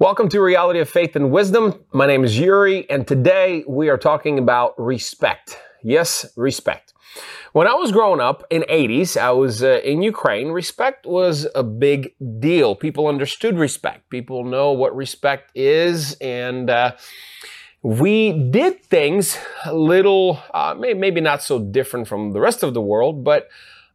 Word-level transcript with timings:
Welcome 0.00 0.30
to 0.30 0.40
Reality 0.40 0.78
of 0.78 0.88
Faith 0.88 1.14
and 1.14 1.30
Wisdom. 1.30 1.84
My 1.92 2.06
name 2.06 2.24
is 2.24 2.38
Yuri, 2.38 2.88
and 2.88 3.06
today 3.06 3.64
we 3.68 3.90
are 3.90 3.98
talking 3.98 4.38
about 4.38 4.72
respect. 4.78 5.58
Yes, 5.82 6.24
respect. 6.36 6.94
When 7.52 7.66
I 7.66 7.74
was 7.74 7.92
growing 7.92 8.18
up 8.18 8.42
in 8.48 8.62
80s, 8.62 9.20
I 9.20 9.32
was 9.32 9.62
uh, 9.62 9.82
in 9.84 10.00
Ukraine. 10.00 10.52
Respect 10.52 11.04
was 11.04 11.46
a 11.54 11.62
big 11.62 12.14
deal. 12.40 12.74
People 12.74 13.08
understood 13.08 13.58
respect. 13.58 14.08
People 14.08 14.42
know 14.42 14.72
what 14.72 14.96
respect 14.96 15.50
is, 15.54 16.14
and 16.22 16.70
uh, 16.70 16.92
we 17.82 18.32
did 18.32 18.82
things 18.82 19.36
a 19.66 19.74
little, 19.74 20.40
uh, 20.54 20.74
maybe 20.78 21.20
not 21.20 21.42
so 21.42 21.58
different 21.58 22.08
from 22.08 22.32
the 22.32 22.40
rest 22.40 22.62
of 22.62 22.72
the 22.72 22.80
world, 22.80 23.22
but 23.22 23.50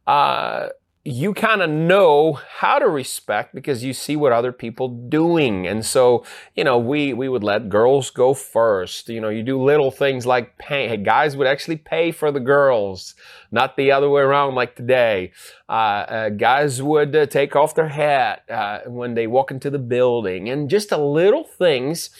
uh, 0.06 0.68
you 1.06 1.32
kind 1.34 1.62
of 1.62 1.70
know 1.70 2.32
how 2.32 2.80
to 2.80 2.88
respect 2.88 3.54
because 3.54 3.84
you 3.84 3.92
see 3.92 4.16
what 4.16 4.32
other 4.32 4.50
people 4.50 4.88
doing. 4.88 5.64
And 5.64 5.86
so, 5.86 6.24
you 6.56 6.64
know, 6.64 6.78
we, 6.78 7.12
we 7.12 7.28
would 7.28 7.44
let 7.44 7.68
girls 7.68 8.10
go 8.10 8.34
first. 8.34 9.08
You 9.08 9.20
know, 9.20 9.28
you 9.28 9.44
do 9.44 9.62
little 9.62 9.92
things 9.92 10.26
like 10.26 10.58
pay. 10.58 10.96
Guys 10.96 11.36
would 11.36 11.46
actually 11.46 11.76
pay 11.76 12.10
for 12.10 12.32
the 12.32 12.40
girls, 12.40 13.14
not 13.52 13.76
the 13.76 13.92
other 13.92 14.10
way 14.10 14.22
around 14.22 14.56
like 14.56 14.74
today. 14.74 15.30
Uh, 15.68 15.72
uh, 15.72 16.28
guys 16.30 16.82
would 16.82 17.14
uh, 17.14 17.26
take 17.26 17.54
off 17.54 17.76
their 17.76 17.88
hat 17.88 18.42
uh, 18.50 18.80
when 18.86 19.14
they 19.14 19.28
walk 19.28 19.52
into 19.52 19.70
the 19.70 19.78
building 19.78 20.48
and 20.48 20.68
just 20.68 20.90
a 20.90 20.98
little 20.98 21.44
things 21.44 22.10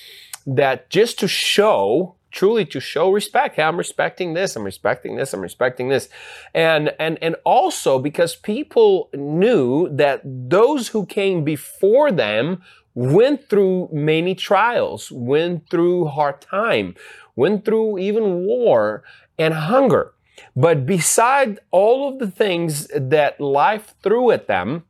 that 0.47 0.89
just 0.91 1.19
to 1.19 1.27
show 1.27 2.15
truly 2.37 2.67
to 2.67 2.79
show 2.79 3.11
respect. 3.11 3.57
Hey, 3.57 3.63
I'm 3.63 3.79
respecting 3.79 4.35
this. 4.35 4.55
I'm 4.55 4.63
respecting 4.63 5.17
this. 5.17 5.33
I'm 5.33 5.41
respecting 5.41 5.89
this. 5.89 6.09
And, 6.55 6.95
and, 7.01 7.19
and 7.23 7.35
also 7.45 7.99
because 7.99 8.37
people 8.37 9.09
knew 9.15 9.89
that 9.89 10.21
those 10.25 10.89
who 10.89 11.07
came 11.07 11.43
before 11.43 12.13
them 12.13 12.63
went 12.95 13.49
through 13.49 13.89
many 13.91 14.35
trials, 14.35 15.11
went 15.11 15.69
through 15.71 16.07
hard 16.07 16.41
time, 16.43 16.95
went 17.35 17.65
through 17.65 17.99
even 17.99 18.45
war 18.47 19.03
and 19.39 19.55
hunger. 19.55 20.13
But 20.55 20.85
beside 20.85 21.61
all 21.71 22.09
of 22.13 22.19
the 22.19 22.31
things 22.31 22.89
that 22.95 23.41
life 23.41 23.95
threw 24.03 24.31
at 24.31 24.47
them, 24.47 24.85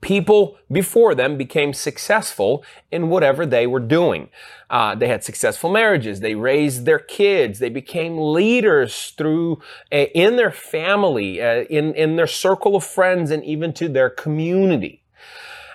people 0.00 0.58
before 0.70 1.14
them 1.14 1.36
became 1.36 1.74
successful 1.74 2.64
in 2.90 3.08
whatever 3.08 3.44
they 3.44 3.66
were 3.66 3.80
doing. 3.80 4.28
Uh, 4.70 4.94
they 4.94 5.08
had 5.08 5.22
successful 5.22 5.70
marriages. 5.70 6.20
They 6.20 6.34
raised 6.34 6.84
their 6.86 6.98
kids. 6.98 7.58
They 7.58 7.68
became 7.68 8.16
leaders 8.16 9.12
through 9.16 9.60
uh, 9.92 10.06
in 10.14 10.36
their 10.36 10.52
family, 10.52 11.40
uh, 11.42 11.64
in 11.64 11.94
in 11.94 12.16
their 12.16 12.26
circle 12.26 12.76
of 12.76 12.84
friends, 12.84 13.30
and 13.30 13.44
even 13.44 13.72
to 13.74 13.88
their 13.88 14.10
community. 14.10 15.02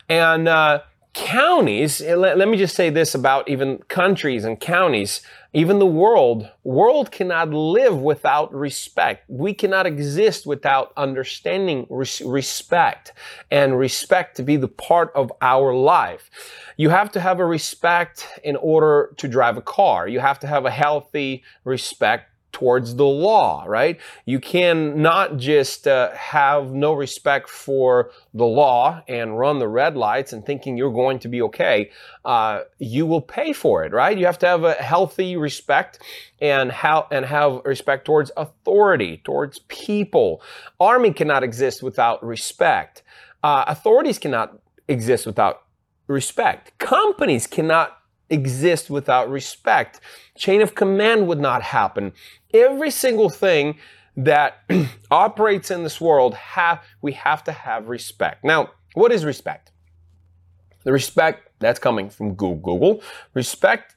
And 0.07 0.47
uh, 0.47 0.81
counties, 1.15 2.01
eh, 2.01 2.13
let, 2.13 2.37
let, 2.37 2.47
me 2.47 2.57
just 2.57 2.75
say 2.75 2.89
this 2.89 3.15
about 3.15 3.49
even 3.49 3.77
countries 3.87 4.43
and 4.43 4.59
counties, 4.59 5.21
even 5.53 5.79
the 5.79 5.85
world, 5.85 6.51
world 6.65 7.09
cannot 7.09 7.51
live 7.51 7.97
without 7.97 8.53
respect. 8.53 9.23
We 9.29 9.53
cannot 9.53 9.87
exist 9.87 10.45
without 10.45 10.91
understanding 10.97 11.87
res- 11.89 12.21
respect 12.21 13.13
and 13.49 13.79
respect 13.79 14.35
to 14.37 14.43
be 14.43 14.57
the 14.57 14.67
part 14.67 15.13
of 15.15 15.31
our 15.41 15.73
life. 15.73 16.29
You 16.75 16.89
have 16.89 17.11
to 17.13 17.21
have 17.21 17.39
a 17.39 17.45
respect 17.45 18.27
in 18.43 18.57
order 18.57 19.13
to 19.15 19.27
drive 19.29 19.55
a 19.55 19.61
car. 19.61 20.09
You 20.09 20.19
have 20.19 20.39
to 20.41 20.47
have 20.47 20.65
a 20.65 20.71
healthy 20.71 21.43
respect 21.63 22.34
towards 22.55 22.95
the 22.95 23.05
law, 23.05 23.65
right? 23.67 23.99
You 24.23 24.39
can 24.39 25.01
not 25.01 25.35
just 25.35 25.89
uh, 25.89 26.11
have 26.13 26.71
no 26.71 26.93
respect 26.93 27.49
for 27.49 28.11
the 28.33 28.45
law 28.45 29.03
and 29.09 29.37
run 29.37 29.59
the 29.59 29.67
red 29.67 29.97
lights 29.97 30.31
and 30.31 30.45
thinking 30.45 30.77
you're 30.77 30.93
going 30.93 31.19
to 31.19 31.27
be 31.27 31.41
okay. 31.41 31.91
Uh, 32.23 32.61
you 32.79 33.05
will 33.05 33.19
pay 33.19 33.51
for 33.51 33.83
it, 33.83 33.91
right? 33.91 34.17
You 34.17 34.25
have 34.25 34.39
to 34.39 34.47
have 34.47 34.63
a 34.63 34.71
healthy 34.75 35.35
respect 35.35 35.99
and 36.39 36.71
how 36.71 37.09
and 37.11 37.25
have 37.25 37.59
respect 37.65 38.05
towards 38.05 38.31
authority, 38.37 39.21
towards 39.25 39.59
people. 39.67 40.41
Army 40.79 41.11
cannot 41.11 41.43
exist 41.43 41.83
without 41.83 42.25
respect. 42.25 43.03
Uh, 43.43 43.65
authorities 43.67 44.17
cannot 44.17 44.57
exist 44.87 45.25
without 45.25 45.63
respect. 46.07 46.77
Companies 46.77 47.47
cannot 47.47 47.97
exist 48.29 48.89
without 48.89 49.29
respect. 49.29 49.99
Chain 50.37 50.61
of 50.61 50.75
command 50.75 51.27
would 51.27 51.39
not 51.39 51.61
happen. 51.61 52.13
Every 52.53 52.91
single 52.91 53.29
thing 53.29 53.77
that 54.17 54.63
operates 55.11 55.71
in 55.71 55.83
this 55.83 55.99
world 55.99 56.33
have 56.35 56.83
we 57.01 57.11
have 57.13 57.43
to 57.45 57.51
have 57.51 57.87
respect. 57.89 58.43
Now, 58.43 58.71
what 58.93 59.11
is 59.11 59.25
respect? 59.25 59.71
The 60.83 60.91
respect 60.91 61.49
that's 61.59 61.79
coming 61.79 62.09
from 62.09 62.35
Google. 62.35 63.01
Respect 63.33 63.95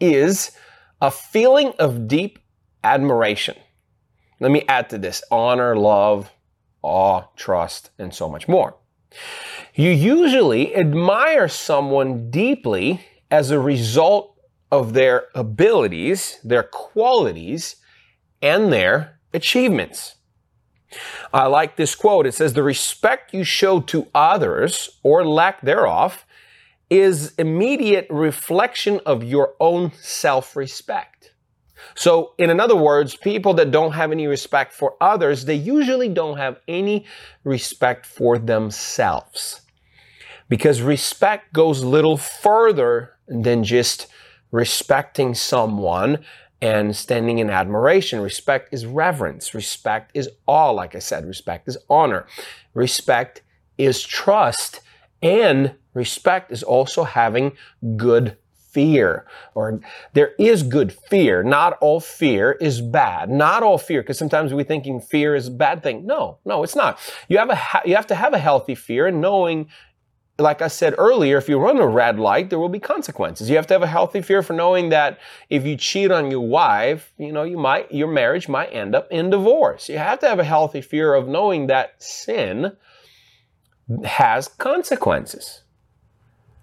is 0.00 0.52
a 1.00 1.10
feeling 1.10 1.72
of 1.78 2.08
deep 2.08 2.38
admiration. 2.82 3.56
Let 4.40 4.50
me 4.50 4.64
add 4.68 4.88
to 4.90 4.98
this 4.98 5.22
honor, 5.30 5.76
love, 5.76 6.30
awe, 6.82 7.24
trust, 7.36 7.90
and 7.98 8.14
so 8.14 8.28
much 8.28 8.48
more. 8.48 8.74
You 9.74 9.90
usually 9.90 10.74
admire 10.74 11.48
someone 11.48 12.30
deeply 12.30 13.04
as 13.30 13.50
a 13.50 13.60
result 13.60 14.36
of 14.70 14.92
their 14.92 15.26
abilities, 15.34 16.38
their 16.44 16.62
qualities, 16.62 17.76
and 18.42 18.72
their 18.72 19.18
achievements. 19.32 20.16
I 21.32 21.46
like 21.46 21.76
this 21.76 21.94
quote. 21.94 22.26
It 22.26 22.34
says, 22.34 22.52
The 22.52 22.62
respect 22.62 23.32
you 23.32 23.44
show 23.44 23.80
to 23.80 24.08
others 24.14 24.98
or 25.02 25.24
lack 25.24 25.60
thereof 25.60 26.24
is 26.88 27.34
immediate 27.36 28.06
reflection 28.10 29.00
of 29.06 29.22
your 29.22 29.54
own 29.60 29.92
self 29.92 30.56
respect. 30.56 31.32
So, 31.94 32.34
in 32.38 32.60
other 32.60 32.76
words, 32.76 33.16
people 33.16 33.54
that 33.54 33.70
don't 33.70 33.92
have 33.92 34.12
any 34.12 34.26
respect 34.26 34.72
for 34.72 34.96
others, 35.00 35.44
they 35.44 35.54
usually 35.54 36.08
don't 36.08 36.36
have 36.36 36.58
any 36.68 37.06
respect 37.44 38.04
for 38.04 38.38
themselves. 38.38 39.62
Because 40.48 40.82
respect 40.82 41.52
goes 41.52 41.84
little 41.84 42.16
further 42.16 43.12
than 43.30 43.64
just 43.64 44.08
respecting 44.50 45.34
someone 45.34 46.18
and 46.60 46.94
standing 46.94 47.38
in 47.38 47.48
admiration. 47.48 48.20
Respect 48.20 48.72
is 48.72 48.84
reverence. 48.84 49.54
Respect 49.54 50.10
is 50.12 50.28
awe, 50.46 50.70
like 50.70 50.94
I 50.94 50.98
said. 50.98 51.24
Respect 51.24 51.68
is 51.68 51.78
honor. 51.88 52.26
Respect 52.74 53.42
is 53.78 54.02
trust. 54.02 54.80
And 55.22 55.74
respect 55.94 56.52
is 56.52 56.62
also 56.62 57.04
having 57.04 57.52
good 57.96 58.36
fear 58.70 59.26
or 59.54 59.80
there 60.12 60.32
is 60.38 60.62
good 60.62 60.92
fear. 60.92 61.42
Not 61.42 61.76
all 61.80 62.00
fear 62.00 62.52
is 62.52 62.80
bad. 62.80 63.28
Not 63.28 63.62
all 63.62 63.78
fear, 63.78 64.02
because 64.02 64.18
sometimes 64.18 64.54
we're 64.54 64.64
thinking 64.64 65.00
fear 65.00 65.34
is 65.34 65.48
a 65.48 65.50
bad 65.50 65.82
thing. 65.82 66.06
No, 66.06 66.38
no, 66.44 66.62
it's 66.62 66.76
not. 66.76 66.98
You 67.28 67.38
have 67.38 67.50
a, 67.50 67.58
you 67.84 67.96
have 67.96 68.06
to 68.08 68.14
have 68.14 68.32
a 68.32 68.38
healthy 68.38 68.74
fear 68.74 69.06
and 69.06 69.20
knowing 69.20 69.68
like 70.40 70.62
I 70.62 70.68
said 70.68 70.94
earlier, 70.98 71.36
if 71.38 71.48
you 71.48 71.58
run 71.58 71.78
a 71.78 71.86
red 71.86 72.18
light, 72.18 72.50
there 72.50 72.58
will 72.58 72.68
be 72.68 72.80
consequences. 72.80 73.50
You 73.50 73.56
have 73.56 73.66
to 73.68 73.74
have 73.74 73.82
a 73.82 73.86
healthy 73.86 74.22
fear 74.22 74.42
for 74.42 74.52
knowing 74.52 74.88
that 74.88 75.18
if 75.48 75.64
you 75.64 75.76
cheat 75.76 76.10
on 76.10 76.30
your 76.30 76.40
wife, 76.40 77.12
you 77.18 77.32
know, 77.32 77.42
you 77.42 77.58
might, 77.58 77.92
your 77.92 78.08
marriage 78.08 78.48
might 78.48 78.68
end 78.72 78.94
up 78.94 79.06
in 79.10 79.30
divorce. 79.30 79.88
You 79.88 79.98
have 79.98 80.18
to 80.20 80.28
have 80.28 80.38
a 80.38 80.44
healthy 80.44 80.80
fear 80.80 81.14
of 81.14 81.28
knowing 81.28 81.66
that 81.66 82.02
sin 82.02 82.76
has 84.04 84.48
consequences. 84.48 85.62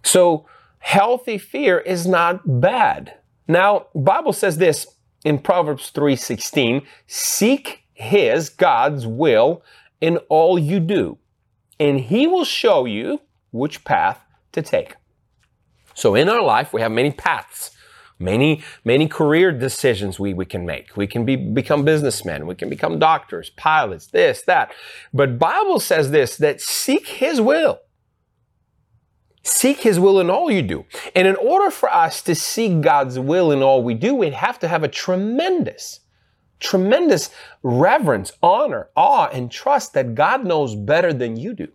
So 0.04 0.46
healthy 0.80 1.38
fear 1.38 1.80
is 1.80 2.08
not 2.08 2.62
bad. 2.62 3.14
Now, 3.48 3.88
Bible 3.94 4.34
says 4.34 4.58
this 4.58 4.88
in 5.24 5.40
Proverbs 5.40 5.92
3:16, 5.92 6.86
seek 7.06 7.84
his 7.94 8.50
God's 8.50 9.06
will 9.06 9.64
in 10.00 10.18
all 10.30 10.59
you 10.59 10.80
do, 10.80 11.18
and 11.80 12.00
he 12.00 12.28
will 12.28 12.46
show 12.46 12.86
you 12.86 13.20
which 13.57 13.84
path 13.84 14.23
to 14.51 14.62
take. 14.62 14.95
So 15.94 16.13
in 16.13 16.29
our 16.29 16.44
life, 16.44 16.73
we 16.73 16.82
have 16.82 16.91
many 16.91 17.11
paths, 17.11 17.72
many, 18.20 18.64
many 18.85 19.08
career 19.08 19.52
decisions 19.52 20.20
we, 20.20 20.34
we 20.34 20.46
can 20.46 20.66
make. 20.66 20.96
We 20.96 21.08
can 21.08 21.26
be, 21.26 21.35
become 21.35 21.84
businessmen. 21.84 22.46
We 22.46 22.55
can 22.55 22.70
become 22.70 22.99
doctors, 22.99 23.49
pilots, 23.49 24.08
this, 24.08 24.43
that. 24.43 24.72
But 25.11 25.40
Bible 25.40 25.79
says 25.79 26.11
this, 26.11 26.37
that 26.37 26.61
seek 26.61 27.08
His 27.08 27.41
will. 27.41 27.79
Seek 29.41 29.79
His 29.79 29.99
will 29.99 30.20
in 30.20 30.29
all 30.29 30.52
you 30.52 30.61
do. 30.61 30.85
And 31.16 31.28
in 31.28 31.35
order 31.37 31.72
for 31.72 31.91
us 31.91 32.22
to 32.23 32.35
seek 32.35 32.82
God's 32.82 33.17
will 33.17 33.52
in 33.52 33.64
all 33.64 33.82
we 33.82 33.93
do, 33.93 34.14
we 34.14 34.29
have 34.29 34.59
to 34.59 34.67
have 34.67 34.84
a 34.84 34.87
tremendous, 34.87 36.02
tremendous 36.59 37.32
reverence, 37.64 38.34
honor, 38.43 38.90
awe, 38.96 39.29
and 39.29 39.49
trust 39.49 39.93
that 39.93 40.16
God 40.16 40.46
knows 40.46 40.76
better 40.76 41.11
than 41.11 41.37
you 41.37 41.53
do. 41.53 41.70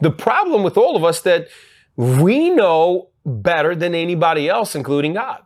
The 0.00 0.10
problem 0.10 0.62
with 0.62 0.76
all 0.76 0.96
of 0.96 1.04
us 1.04 1.20
that 1.22 1.48
we 1.96 2.50
know 2.50 3.10
better 3.24 3.74
than 3.74 3.94
anybody 3.94 4.48
else, 4.48 4.74
including 4.74 5.14
God. 5.14 5.42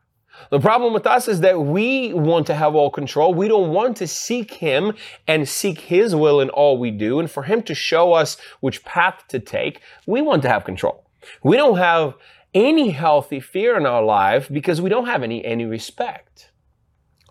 The 0.51 0.61
problem 0.61 0.93
with 0.93 1.07
us 1.07 1.29
is 1.29 1.41
that 1.41 1.61
we 1.61 2.13
want 2.13 2.47
to 2.49 2.55
have 2.55 2.75
all 2.75 2.91
control. 2.91 3.35
We 3.35 3.49
don't 3.49 3.73
want 3.73 3.97
to 3.99 4.07
seek 4.07 4.55
Him 4.55 4.95
and 5.27 5.49
seek 5.49 5.81
His 5.81 6.15
will 6.15 6.41
in 6.41 6.51
all 6.51 6.79
we 6.79 6.91
do. 6.91 7.19
And 7.19 7.31
for 7.31 7.45
Him 7.45 7.63
to 7.65 7.75
show 7.75 8.13
us 8.13 8.37
which 8.61 8.85
path 8.85 9.25
to 9.29 9.39
take, 9.39 9.81
we 10.07 10.21
want 10.21 10.43
to 10.43 10.49
have 10.49 10.65
control. 10.65 11.05
We 11.43 11.57
don't 11.57 11.79
have 11.79 12.15
any 12.55 12.91
healthy 12.91 13.41
fear 13.41 13.77
in 13.77 13.87
our 13.87 14.03
life 14.03 14.49
because 14.51 14.81
we 14.81 14.91
don't 14.91 15.07
have 15.07 15.23
any, 15.23 15.45
any 15.45 15.65
respect. 15.65 16.51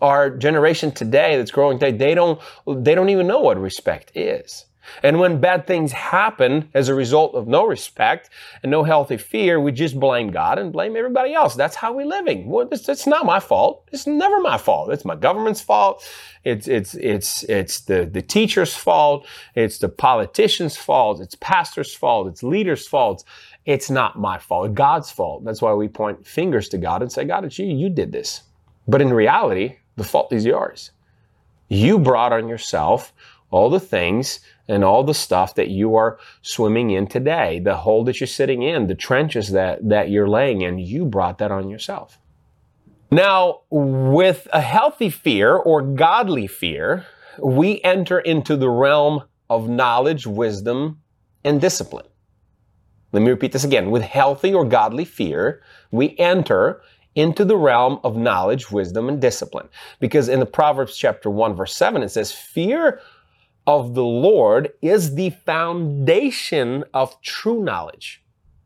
Our 0.00 0.30
generation 0.30 0.90
today 0.90 1.36
that's 1.36 1.52
growing 1.52 1.78
today, 1.78 1.96
they 1.96 2.14
don't, 2.14 2.40
they 2.66 2.94
don't 2.94 3.10
even 3.10 3.26
know 3.26 3.40
what 3.40 3.58
respect 3.58 4.10
is. 4.16 4.66
And 5.02 5.18
when 5.18 5.40
bad 5.40 5.66
things 5.66 5.92
happen 5.92 6.68
as 6.74 6.88
a 6.88 6.94
result 6.94 7.34
of 7.34 7.46
no 7.46 7.66
respect 7.66 8.30
and 8.62 8.70
no 8.70 8.82
healthy 8.82 9.16
fear, 9.16 9.60
we 9.60 9.72
just 9.72 9.98
blame 9.98 10.30
God 10.30 10.58
and 10.58 10.72
blame 10.72 10.96
everybody 10.96 11.34
else. 11.34 11.54
That's 11.54 11.76
how 11.76 11.92
we're 11.92 12.06
living. 12.06 12.48
Well, 12.48 12.68
it's, 12.70 12.88
it's 12.88 13.06
not 13.06 13.26
my 13.26 13.40
fault. 13.40 13.88
It's 13.92 14.06
never 14.06 14.40
my 14.40 14.58
fault. 14.58 14.90
It's 14.90 15.04
my 15.04 15.16
government's 15.16 15.60
fault. 15.60 16.04
It's, 16.44 16.68
it's, 16.68 16.94
it's, 16.94 17.44
it's 17.44 17.80
the, 17.80 18.06
the 18.06 18.22
teacher's 18.22 18.74
fault. 18.74 19.26
It's 19.54 19.78
the 19.78 19.88
politician's 19.88 20.76
fault. 20.76 21.20
It's 21.20 21.36
pastor's 21.36 21.94
fault. 21.94 22.28
It's 22.28 22.42
leader's 22.42 22.86
fault. 22.86 23.24
It's 23.64 23.90
not 23.90 24.18
my 24.18 24.38
fault. 24.38 24.74
God's 24.74 25.10
fault. 25.10 25.44
That's 25.44 25.62
why 25.62 25.72
we 25.74 25.88
point 25.88 26.26
fingers 26.26 26.68
to 26.70 26.78
God 26.78 27.02
and 27.02 27.12
say, 27.12 27.24
God, 27.24 27.44
it's 27.44 27.58
you. 27.58 27.66
You 27.66 27.88
did 27.88 28.12
this. 28.12 28.42
But 28.88 29.00
in 29.00 29.12
reality, 29.12 29.76
the 29.96 30.04
fault 30.04 30.32
is 30.32 30.44
yours. 30.44 30.90
You 31.68 31.98
brought 31.98 32.32
on 32.32 32.48
yourself 32.48 33.12
all 33.50 33.70
the 33.70 33.80
things 33.80 34.40
and 34.68 34.84
all 34.84 35.04
the 35.04 35.14
stuff 35.14 35.54
that 35.56 35.68
you 35.68 35.96
are 35.96 36.18
swimming 36.42 36.90
in 36.90 37.06
today, 37.06 37.58
the 37.58 37.76
hole 37.76 38.04
that 38.04 38.20
you're 38.20 38.26
sitting 38.26 38.62
in, 38.62 38.86
the 38.86 38.94
trenches 38.94 39.50
that, 39.50 39.86
that 39.88 40.10
you're 40.10 40.28
laying 40.28 40.62
in, 40.62 40.78
you 40.78 41.04
brought 41.04 41.38
that 41.38 41.50
on 41.50 41.68
yourself. 41.68 42.18
Now, 43.10 43.60
with 43.70 44.48
a 44.52 44.60
healthy 44.60 45.10
fear 45.10 45.54
or 45.54 45.82
godly 45.82 46.46
fear, 46.46 47.06
we 47.42 47.80
enter 47.82 48.18
into 48.20 48.56
the 48.56 48.70
realm 48.70 49.24
of 49.50 49.68
knowledge, 49.68 50.26
wisdom, 50.26 51.00
and 51.44 51.60
discipline. 51.60 52.06
Let 53.12 53.22
me 53.22 53.30
repeat 53.30 53.52
this 53.52 53.64
again. 53.64 53.90
With 53.90 54.02
healthy 54.02 54.54
or 54.54 54.64
godly 54.64 55.04
fear, 55.04 55.62
we 55.90 56.16
enter 56.18 56.80
into 57.14 57.44
the 57.44 57.56
realm 57.56 58.00
of 58.02 58.16
knowledge, 58.16 58.70
wisdom, 58.70 59.08
and 59.08 59.20
discipline. 59.20 59.68
Because 60.00 60.28
in 60.28 60.40
the 60.40 60.46
Proverbs 60.46 60.96
chapter 60.96 61.28
1 61.28 61.54
verse 61.54 61.76
7, 61.76 62.02
it 62.02 62.08
says, 62.08 62.32
fear 62.32 63.00
of 63.66 63.94
the 63.94 64.04
Lord 64.04 64.72
is 64.82 65.14
the 65.14 65.30
foundation 65.30 66.84
of 66.92 67.20
true 67.22 67.62
knowledge. 67.62 68.22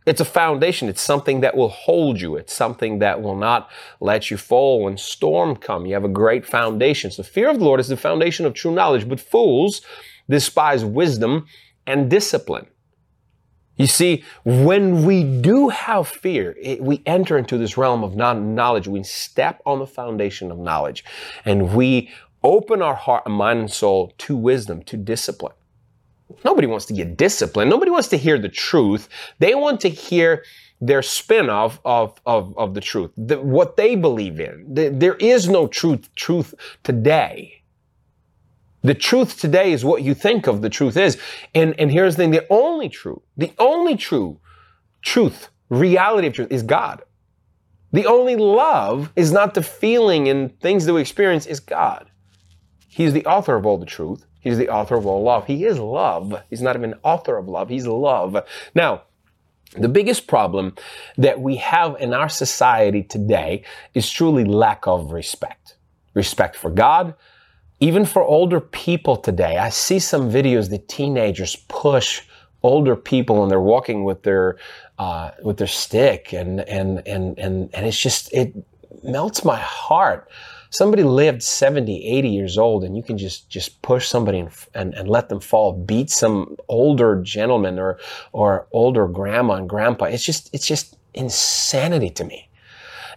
It's 0.06 0.20
a 0.20 0.25
foundation. 0.25 0.88
It's 0.88 1.02
something 1.02 1.40
that 1.40 1.56
will 1.56 1.69
hold 1.69 2.20
you. 2.20 2.37
It's 2.37 2.54
something 2.54 3.00
that 3.00 3.20
will 3.20 3.34
not 3.34 3.69
let 4.00 4.31
you 4.31 4.37
fall 4.37 4.84
when 4.84 4.96
storm 4.96 5.56
come. 5.56 5.84
You 5.84 5.94
have 5.94 6.04
a 6.04 6.08
great 6.08 6.46
foundation. 6.46 7.10
So 7.10 7.25
fear 7.25 7.50
of 7.50 7.58
the 7.58 7.64
Lord 7.64 7.81
is 7.81 7.88
the 7.88 7.96
foundation 7.96 8.46
of 8.46 8.54
true 8.54 8.72
knowledge, 8.72 9.08
but 9.08 9.19
fools 9.19 9.82
despise 10.31 10.84
wisdom 10.84 11.46
and 11.88 12.08
discipline. 12.08 12.69
You 13.76 13.87
see, 13.87 14.25
when 14.44 15.04
we 15.04 15.22
do 15.22 15.69
have 15.69 16.08
fear, 16.08 16.56
it, 16.60 16.81
we 16.81 17.02
enter 17.04 17.37
into 17.37 17.58
this 17.58 17.76
realm 17.76 18.02
of 18.02 18.16
non 18.16 18.54
knowledge. 18.54 18.88
We 18.88 19.02
step 19.02 19.60
on 19.66 19.81
the 19.81 19.87
foundation 19.87 20.50
of 20.50 20.58
knowledge 20.58 21.04
and 21.44 21.75
we 21.75 22.10
open 22.46 22.81
our 22.81 22.94
heart 22.94 23.25
and 23.26 23.34
mind 23.34 23.58
and 23.58 23.70
soul 23.70 24.14
to 24.19 24.37
wisdom, 24.37 24.82
to 24.84 24.96
discipline. 24.96 25.52
Nobody 26.44 26.69
wants 26.69 26.87
to 26.87 26.93
get 26.93 27.16
disciplined. 27.16 27.70
Nobody 27.70 27.90
wants 27.90 28.08
to 28.08 28.16
hear 28.16 28.38
the 28.38 28.48
truth. 28.48 29.08
They 29.40 29.54
want 29.54 29.81
to 29.81 29.88
hear 29.88 30.44
their 30.81 31.02
spin 31.02 31.50
off 31.50 31.81
of, 31.84 32.20
of, 32.25 32.56
of 32.56 32.75
the 32.75 32.81
truth, 32.81 33.10
the, 33.16 33.40
what 33.40 33.76
they 33.76 33.96
believe 33.96 34.38
in. 34.38 34.72
The, 34.72 34.90
there 34.90 35.14
is 35.16 35.48
no 35.48 35.66
truth, 35.66 36.14
truth 36.14 36.54
today. 36.84 37.62
The 38.82 38.94
truth 38.94 39.40
today 39.40 39.72
is 39.72 39.84
what 39.84 40.02
you 40.02 40.14
think 40.14 40.46
of 40.46 40.62
the 40.62 40.70
truth 40.70 40.96
is. 40.96 41.19
And, 41.54 41.75
and 41.81 41.90
here's 41.90 42.14
the 42.14 42.22
thing, 42.22 42.31
the 42.31 42.46
only 42.50 42.88
truth, 42.88 43.22
the 43.37 43.52
only 43.58 43.96
true 43.96 44.38
truth, 45.02 45.49
reality 45.69 46.28
of 46.28 46.34
truth 46.34 46.52
is 46.52 46.62
God. 46.62 47.02
The 47.92 48.06
only 48.06 48.37
love 48.37 49.12
is 49.16 49.32
not 49.32 49.54
the 49.54 49.62
feeling 49.62 50.28
and 50.28 50.60
things 50.60 50.84
that 50.84 50.94
we 50.94 51.00
experience 51.00 51.46
is 51.46 51.58
God. 51.58 52.10
He's 52.96 53.12
the 53.12 53.26
author 53.26 53.56
of 53.56 53.66
all 53.66 53.76
the 53.76 53.84
truth. 53.84 54.25
He's 54.40 54.56
the 54.56 54.70
author 54.70 54.94
of 54.94 55.04
all 55.06 55.22
love. 55.22 55.46
He 55.46 55.66
is 55.66 55.78
love. 55.78 56.43
He's 56.48 56.62
not 56.62 56.76
even 56.76 56.94
author 57.02 57.37
of 57.37 57.46
love. 57.46 57.69
He's 57.69 57.87
love. 57.87 58.43
Now, 58.75 59.02
the 59.76 59.90
biggest 59.90 60.26
problem 60.26 60.75
that 61.19 61.38
we 61.38 61.56
have 61.56 61.96
in 62.00 62.14
our 62.14 62.31
society 62.31 63.02
today 63.02 63.64
is 63.93 64.08
truly 64.08 64.46
lack 64.46 64.87
of 64.87 65.12
respect. 65.12 65.76
Respect 66.14 66.56
for 66.56 66.70
God, 66.70 67.12
even 67.81 68.06
for 68.06 68.22
older 68.22 68.62
people 68.62 69.19
today. 69.19 69.58
I 69.58 69.69
see 69.69 69.99
some 69.99 70.31
videos 70.31 70.70
that 70.70 70.88
teenagers 70.88 71.54
push 71.69 72.22
older 72.62 72.96
people 72.96 73.42
and 73.42 73.50
they're 73.50 73.60
walking 73.60 74.04
with 74.04 74.22
their 74.22 74.56
uh, 74.99 75.32
with 75.42 75.58
their 75.58 75.66
stick 75.66 76.32
and 76.32 76.60
and 76.60 77.06
and 77.06 77.38
and 77.38 77.69
and 77.75 77.87
it's 77.87 78.00
just 78.00 78.32
it 78.32 78.54
melts 79.02 79.44
my 79.44 79.58
heart 79.58 80.31
somebody 80.70 81.02
lived 81.02 81.42
70 81.42 82.06
80 82.06 82.28
years 82.28 82.58
old 82.58 82.84
and 82.84 82.96
you 82.96 83.02
can 83.02 83.18
just 83.18 83.48
just 83.48 83.80
push 83.82 84.08
somebody 84.08 84.38
and, 84.38 84.50
and, 84.74 84.94
and 84.94 85.08
let 85.08 85.28
them 85.28 85.40
fall 85.40 85.72
beat 85.72 86.10
some 86.10 86.56
older 86.68 87.20
gentleman 87.22 87.78
or 87.78 87.98
or 88.32 88.66
older 88.72 89.06
grandma 89.06 89.54
and 89.54 89.68
grandpa 89.68 90.06
it's 90.06 90.24
just 90.24 90.50
it's 90.52 90.66
just 90.66 90.96
insanity 91.14 92.10
to 92.10 92.24
me 92.24 92.48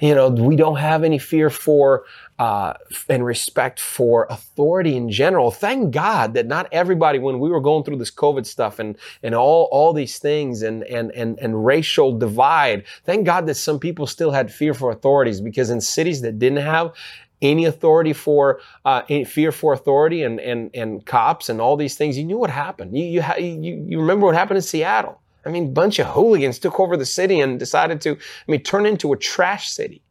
you 0.01 0.15
know 0.15 0.29
we 0.29 0.55
don't 0.55 0.77
have 0.77 1.03
any 1.03 1.19
fear 1.19 1.49
for 1.49 2.05
uh, 2.39 2.73
and 3.09 3.25
respect 3.25 3.81
for 3.81 4.25
authority 4.29 4.95
in 4.95 5.11
general. 5.11 5.51
Thank 5.51 5.91
God 5.91 6.33
that 6.35 6.47
not 6.47 6.69
everybody, 6.71 7.19
when 7.19 7.39
we 7.39 7.49
were 7.49 7.59
going 7.59 7.83
through 7.83 7.97
this 7.97 8.11
COVID 8.11 8.45
stuff 8.45 8.79
and, 8.79 8.97
and 9.21 9.35
all, 9.35 9.67
all 9.73 9.91
these 9.91 10.19
things 10.19 10.61
and, 10.61 10.85
and, 10.85 11.11
and, 11.11 11.37
and 11.39 11.65
racial 11.65 12.17
divide, 12.17 12.85
thank 13.03 13.25
God 13.25 13.45
that 13.47 13.55
some 13.55 13.77
people 13.77 14.07
still 14.07 14.31
had 14.31 14.53
fear 14.53 14.73
for 14.73 14.89
authorities 14.89 15.41
because 15.41 15.69
in 15.69 15.81
cities 15.81 16.21
that 16.21 16.39
didn't 16.39 16.63
have, 16.63 16.93
any 17.41 17.65
authority 17.65 18.13
for 18.13 18.59
uh, 18.86 19.03
any 19.09 19.24
fear 19.24 19.51
for 19.51 19.74
authority 19.74 20.24
and, 20.24 20.39
and, 20.39 20.71
and 20.74 21.06
cops 21.06 21.50
and 21.50 21.62
all 21.62 21.77
these 21.77 21.95
things. 21.95 22.18
You 22.18 22.25
knew 22.25 22.38
what 22.38 22.50
happened. 22.50 22.97
You, 22.97 23.06
you, 23.06 23.24
you, 23.38 23.86
you 23.88 24.00
remember 24.00 24.25
what 24.25 24.36
happened 24.36 24.57
in 24.57 24.62
Seattle. 24.62 25.21
I 25.45 25.50
mean, 25.50 25.74
bunch 25.74 26.00
of 26.00 26.07
hooligans 26.07 26.59
took 26.59 26.80
over 26.80 26.97
the 26.97 27.06
city 27.06 27.39
and 27.39 27.57
decided 27.57 28.01
to, 28.01 28.12
I 28.12 28.51
mean, 28.51 28.62
turn 28.62 28.86
into 28.86 29.13
a 29.13 29.18
trash 29.18 29.69
city. 29.69 30.03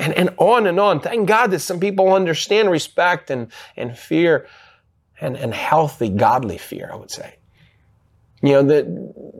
And, 0.00 0.12
and 0.14 0.30
on 0.38 0.68
and 0.68 0.78
on. 0.78 1.00
Thank 1.00 1.26
God 1.26 1.50
that 1.50 1.58
some 1.58 1.80
people 1.80 2.12
understand 2.12 2.70
respect 2.70 3.30
and, 3.30 3.50
and 3.76 3.98
fear 3.98 4.46
and, 5.20 5.36
and 5.36 5.52
healthy, 5.52 6.08
godly 6.08 6.58
fear, 6.58 6.88
I 6.92 6.96
would 6.96 7.10
say. 7.10 7.36
You 8.40 8.52
know, 8.52 8.62
that 8.62 8.86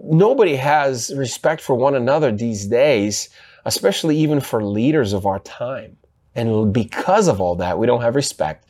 nobody 0.03 0.57
has 0.57 1.15
respect 1.15 1.61
for 1.63 1.77
one 1.77 1.95
another 1.95 2.33
these 2.33 2.67
days, 2.67 3.29
especially 3.65 4.17
even 4.17 4.41
for 4.41 4.65
leaders 4.65 5.13
of 5.13 5.27
our 5.27 5.39
time. 5.39 5.97
And 6.39 6.73
because 6.73 7.27
of 7.27 7.41
all 7.41 7.57
that, 7.57 7.81
we 7.81 7.89
don't 7.89 8.01
have 8.01 8.15
respect, 8.15 8.65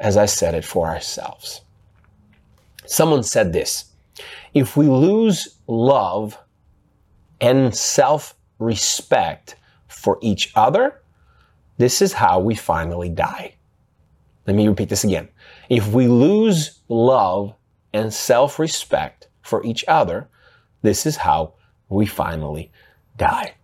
as 0.00 0.18
I 0.18 0.26
said 0.26 0.54
it, 0.54 0.66
for 0.66 0.86
ourselves. 0.86 1.62
Someone 2.84 3.22
said 3.22 3.54
this 3.54 3.86
if 4.52 4.76
we 4.76 4.86
lose 4.86 5.56
love 5.66 6.38
and 7.40 7.74
self 7.74 8.34
respect 8.58 9.56
for 9.88 10.18
each 10.20 10.52
other, 10.54 11.00
this 11.78 12.02
is 12.02 12.12
how 12.12 12.38
we 12.38 12.54
finally 12.54 13.08
die. 13.08 13.54
Let 14.46 14.54
me 14.54 14.68
repeat 14.68 14.90
this 14.90 15.04
again. 15.04 15.30
If 15.70 15.88
we 15.94 16.06
lose 16.06 16.80
love 16.90 17.54
and 17.94 18.12
self 18.12 18.58
respect 18.58 19.28
for 19.40 19.64
each 19.64 19.86
other, 19.88 20.28
this 20.82 21.06
is 21.06 21.16
how 21.16 21.54
we 21.88 22.04
finally 22.04 22.70
die. 23.16 23.54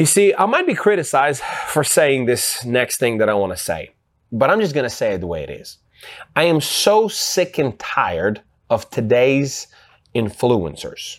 You 0.00 0.06
see, 0.06 0.32
I 0.32 0.46
might 0.46 0.66
be 0.66 0.74
criticized 0.74 1.42
for 1.42 1.84
saying 1.84 2.24
this 2.24 2.64
next 2.64 2.96
thing 2.96 3.18
that 3.18 3.28
I 3.28 3.34
want 3.34 3.52
to 3.52 3.58
say, 3.58 3.90
but 4.32 4.48
I'm 4.48 4.58
just 4.58 4.72
going 4.72 4.88
to 4.88 4.96
say 4.96 5.12
it 5.12 5.18
the 5.18 5.26
way 5.26 5.42
it 5.42 5.50
is. 5.50 5.76
I 6.34 6.44
am 6.44 6.62
so 6.62 7.06
sick 7.06 7.58
and 7.58 7.78
tired 7.78 8.40
of 8.70 8.88
today's 8.88 9.66
influencers 10.14 11.18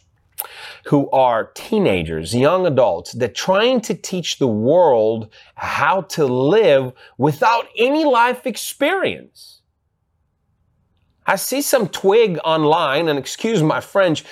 who 0.86 1.12
are 1.12 1.52
teenagers, 1.54 2.34
young 2.34 2.66
adults, 2.66 3.12
that 3.12 3.36
trying 3.36 3.82
to 3.82 3.94
teach 3.94 4.40
the 4.40 4.48
world 4.48 5.32
how 5.54 6.02
to 6.02 6.26
live 6.26 6.92
without 7.20 7.68
any 7.78 8.04
life 8.04 8.48
experience. 8.48 9.61
I 11.32 11.38
see 11.38 11.62
some 11.62 11.88
twig 11.88 12.40
online, 12.44 13.08
and 13.08 13.18
excuse 13.18 13.64
my 13.64 13.80
French, 13.80 14.26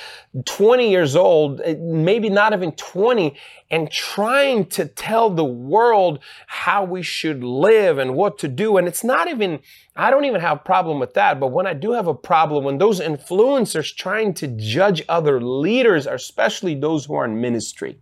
20 0.44 0.90
years 0.90 1.16
old, 1.16 1.62
eh, 1.64 1.76
maybe 1.80 2.30
not 2.30 2.52
even 2.52 2.74
20, 2.74 3.38
and 3.72 3.90
trying 3.90 4.66
to 4.66 4.86
tell 4.86 5.30
the 5.30 5.46
world 5.46 6.20
how 6.48 6.84
we 6.84 7.02
should 7.02 7.42
live 7.42 8.00
and 8.00 8.16
what 8.16 8.38
to 8.40 8.50
do. 8.50 8.76
And 8.76 8.86
it's 8.86 9.06
not 9.06 9.30
even, 9.30 9.62
I 9.96 10.12
don't 10.12 10.26
even 10.26 10.42
have 10.42 10.58
a 10.58 10.60
problem 10.60 11.00
with 11.00 11.14
that. 11.14 11.40
But 11.40 11.54
when 11.54 11.66
I 11.66 11.74
do 11.74 11.94
have 11.94 12.08
a 12.08 12.14
problem, 12.14 12.66
when 12.66 12.80
those 12.80 13.00
influencers 13.00 13.96
trying 13.96 14.34
to 14.34 14.48
judge 14.48 15.02
other 15.08 15.40
leaders, 15.40 16.06
especially 16.06 16.76
those 16.76 17.06
who 17.06 17.14
are 17.14 17.24
in 17.24 17.40
ministry. 17.40 17.98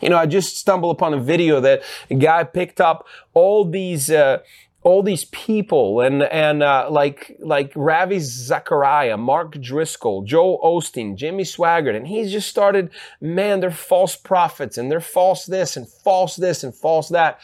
You 0.00 0.08
know, 0.08 0.16
I 0.16 0.24
just 0.24 0.56
stumbled 0.56 0.96
upon 0.96 1.12
a 1.12 1.20
video 1.20 1.60
that 1.60 1.82
a 2.08 2.14
guy 2.14 2.44
picked 2.44 2.80
up 2.80 3.06
all 3.34 3.68
these, 3.68 4.10
uh, 4.10 4.38
all 4.84 5.02
these 5.02 5.24
people 5.26 6.00
and 6.00 6.22
and 6.24 6.62
uh, 6.62 6.88
like 6.90 7.36
like 7.38 7.72
Ravi 7.76 8.18
Zachariah, 8.18 9.16
Mark 9.16 9.60
Driscoll, 9.60 10.22
Joel 10.22 10.60
Osteen, 10.62 11.16
Jimmy 11.16 11.44
Swaggart, 11.44 11.96
and 11.96 12.06
he's 12.06 12.32
just 12.32 12.48
started. 12.48 12.90
Man, 13.20 13.60
they're 13.60 13.70
false 13.70 14.16
prophets 14.16 14.76
and 14.76 14.90
they're 14.90 15.00
false 15.00 15.46
this 15.46 15.76
and 15.76 15.88
false 15.88 16.36
this 16.36 16.64
and 16.64 16.74
false 16.74 17.08
that. 17.10 17.38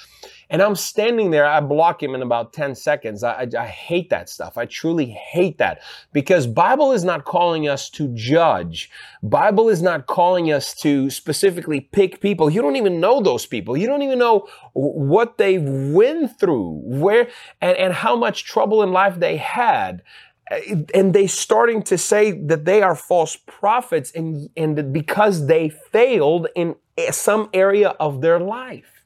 And 0.51 0.63
I'm 0.63 0.77
standing 0.77 1.31
there, 1.31 1.47
I 1.47 1.61
block 1.61 2.03
him 2.03 2.15
in 2.15 2.23
about 2.23 2.53
10 2.53 2.75
seconds. 2.75 3.23
I, 3.23 3.43
I, 3.43 3.49
I, 3.59 3.67
hate 3.67 4.09
that 4.11 4.29
stuff. 4.29 4.57
I 4.57 4.65
truly 4.65 5.07
hate 5.07 5.59
that 5.59 5.83
because 6.13 6.47
Bible 6.47 6.93
is 6.93 7.05
not 7.05 7.25
calling 7.25 7.69
us 7.69 7.91
to 7.91 8.09
judge. 8.15 8.91
Bible 9.23 9.69
is 9.69 9.83
not 9.83 10.07
calling 10.07 10.51
us 10.51 10.75
to 10.77 11.11
specifically 11.11 11.81
pick 11.81 12.21
people. 12.21 12.49
You 12.49 12.63
don't 12.63 12.77
even 12.77 13.01
know 13.01 13.21
those 13.21 13.45
people. 13.45 13.77
You 13.77 13.87
don't 13.87 14.03
even 14.03 14.19
know 14.19 14.49
what 14.73 15.37
they've 15.37 15.63
went 15.63 16.39
through, 16.39 16.81
where, 16.83 17.29
and, 17.61 17.77
and 17.77 17.93
how 17.93 18.17
much 18.17 18.45
trouble 18.45 18.83
in 18.83 18.93
life 18.93 19.19
they 19.19 19.37
had 19.37 20.03
and 20.51 21.13
they 21.13 21.27
starting 21.27 21.83
to 21.83 21.99
say 21.99 22.33
that 22.33 22.65
they 22.65 22.83
are 22.83 22.95
false 22.95 23.37
prophets 23.37 24.11
and, 24.13 24.49
and 24.57 24.93
because 24.93 25.47
they 25.47 25.69
failed 25.69 26.49
in 26.55 26.75
eh, 26.97 27.11
some 27.11 27.51
area 27.53 27.91
of 28.01 28.21
their 28.21 28.41
life. 28.41 28.98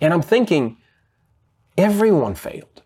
And 0.00 0.12
I'm 0.12 0.22
thinking, 0.22 0.78
everyone 1.76 2.34
failed. 2.34 2.82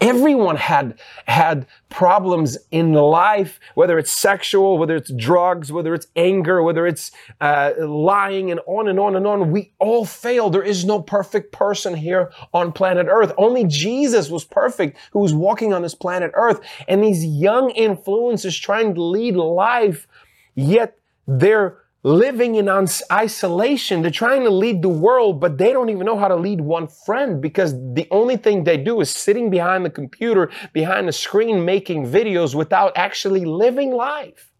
Everyone 0.00 0.54
had, 0.54 0.96
had 1.26 1.66
problems 1.88 2.56
in 2.70 2.92
life, 2.92 3.58
whether 3.74 3.98
it's 3.98 4.12
sexual, 4.12 4.78
whether 4.78 4.94
it's 4.94 5.10
drugs, 5.10 5.72
whether 5.72 5.92
it's 5.92 6.06
anger, 6.14 6.62
whether 6.62 6.86
it's 6.86 7.10
uh, 7.40 7.72
lying, 7.80 8.52
and 8.52 8.60
on 8.68 8.86
and 8.86 9.00
on 9.00 9.16
and 9.16 9.26
on. 9.26 9.50
We 9.50 9.72
all 9.80 10.04
fail. 10.04 10.50
There 10.50 10.62
is 10.62 10.84
no 10.84 11.02
perfect 11.02 11.50
person 11.50 11.94
here 11.94 12.30
on 12.54 12.70
planet 12.70 13.08
Earth. 13.10 13.32
Only 13.36 13.64
Jesus 13.64 14.30
was 14.30 14.44
perfect 14.44 14.98
who 15.10 15.18
was 15.18 15.34
walking 15.34 15.72
on 15.72 15.82
this 15.82 15.96
planet 15.96 16.30
Earth. 16.34 16.60
And 16.86 17.02
these 17.02 17.24
young 17.24 17.70
influencers 17.72 18.60
trying 18.60 18.94
to 18.94 19.02
lead 19.02 19.34
life, 19.34 20.06
yet 20.54 20.96
they're 21.26 21.78
living 22.02 22.54
in 22.54 22.68
isolation. 22.68 24.02
They're 24.02 24.10
trying 24.10 24.44
to 24.44 24.50
lead 24.50 24.82
the 24.82 24.88
world, 24.88 25.40
but 25.40 25.58
they 25.58 25.72
don't 25.72 25.90
even 25.90 26.06
know 26.06 26.18
how 26.18 26.28
to 26.28 26.36
lead 26.36 26.60
one 26.60 26.86
friend 26.86 27.40
because 27.40 27.72
the 27.94 28.06
only 28.10 28.36
thing 28.36 28.64
they 28.64 28.76
do 28.76 29.00
is 29.00 29.10
sitting 29.10 29.50
behind 29.50 29.84
the 29.84 29.90
computer, 29.90 30.50
behind 30.72 31.08
the 31.08 31.12
screen, 31.12 31.64
making 31.64 32.06
videos 32.06 32.54
without 32.54 32.92
actually 32.96 33.44
living 33.44 33.92
life. 33.92 34.52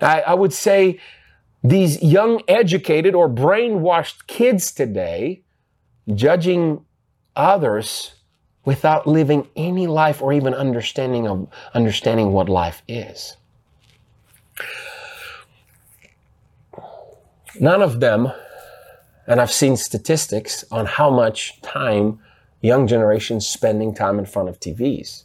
I, 0.00 0.20
I 0.20 0.34
would 0.34 0.52
say 0.52 1.00
these 1.64 2.02
young, 2.02 2.42
educated, 2.46 3.14
or 3.14 3.30
brainwashed 3.30 4.26
kids 4.26 4.72
today 4.72 5.42
judging 6.14 6.84
others 7.34 8.12
without 8.64 9.06
living 9.06 9.48
any 9.56 9.86
life 9.86 10.20
or 10.20 10.32
even 10.32 10.52
understanding 10.52 11.26
of 11.26 11.48
understanding 11.72 12.32
what 12.32 12.48
life 12.48 12.82
is. 12.86 13.36
None 17.58 17.82
of 17.82 18.00
them, 18.00 18.32
and 19.26 19.40
I've 19.40 19.52
seen 19.52 19.76
statistics 19.76 20.64
on 20.70 20.86
how 20.86 21.10
much 21.10 21.60
time 21.62 22.18
young 22.60 22.86
generations 22.86 23.46
spending 23.46 23.94
time 23.94 24.18
in 24.18 24.26
front 24.26 24.48
of 24.48 24.60
TVs. 24.60 25.24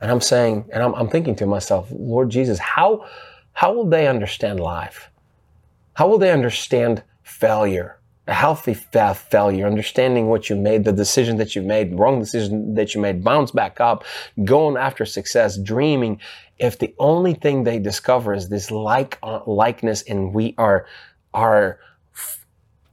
And 0.00 0.10
I'm 0.10 0.20
saying, 0.20 0.68
and 0.72 0.82
I'm, 0.82 0.94
I'm 0.94 1.08
thinking 1.08 1.36
to 1.36 1.46
myself, 1.46 1.88
Lord 1.90 2.30
Jesus, 2.30 2.58
how, 2.58 3.06
how 3.52 3.72
will 3.72 3.86
they 3.86 4.06
understand 4.08 4.60
life? 4.60 5.10
How 5.94 6.08
will 6.08 6.18
they 6.18 6.32
understand 6.32 7.02
failure? 7.22 7.95
Healthy 8.28 8.74
fa- 8.74 9.14
failure, 9.14 9.66
understanding 9.66 10.26
what 10.26 10.50
you 10.50 10.56
made, 10.56 10.84
the 10.84 10.92
decision 10.92 11.36
that 11.36 11.54
you 11.54 11.62
made, 11.62 11.98
wrong 11.98 12.18
decision 12.18 12.74
that 12.74 12.94
you 12.94 13.00
made, 13.00 13.22
bounce 13.22 13.52
back 13.52 13.80
up, 13.80 14.04
going 14.44 14.76
after 14.76 15.04
success, 15.04 15.56
dreaming. 15.56 16.20
If 16.58 16.78
the 16.78 16.94
only 16.98 17.34
thing 17.34 17.62
they 17.62 17.78
discover 17.78 18.34
is 18.34 18.48
this 18.48 18.70
like 18.70 19.18
uh, 19.22 19.40
likeness, 19.46 20.02
and 20.02 20.34
we 20.34 20.54
are 20.58 20.86
are 21.32 21.78